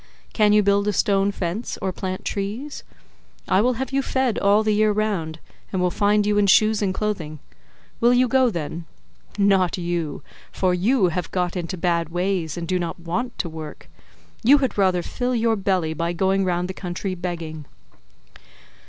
Can 0.33 0.51
you 0.51 0.63
build 0.63 0.87
a 0.87 0.93
stone 0.93 1.31
fence, 1.31 1.77
or 1.79 1.91
plant 1.91 2.25
trees? 2.25 2.83
I 3.47 3.61
will 3.61 3.73
have 3.73 3.91
you 3.93 4.01
fed 4.01 4.39
all 4.39 4.63
the 4.63 4.73
year 4.73 4.91
round, 4.91 5.37
and 5.71 5.79
will 5.79 5.91
find 5.91 6.25
you 6.25 6.39
in 6.39 6.47
shoes 6.47 6.81
and 6.81 6.91
clothing. 6.91 7.37
Will 7.99 8.11
you 8.11 8.27
go, 8.27 8.49
then? 8.49 8.85
Not 9.37 9.77
you; 9.77 10.23
for 10.51 10.73
you 10.73 11.09
have 11.09 11.29
got 11.29 11.55
into 11.55 11.77
bad 11.77 12.09
ways, 12.09 12.57
and 12.57 12.67
do 12.67 12.79
not 12.79 12.99
want 12.99 13.37
to 13.37 13.47
work; 13.47 13.91
you 14.43 14.57
had 14.57 14.75
rather 14.75 15.03
fill 15.03 15.35
your 15.35 15.55
belly 15.55 15.93
by 15.93 16.13
going 16.13 16.45
round 16.45 16.67
the 16.67 16.73
country 16.73 17.13
begging." 17.13 17.67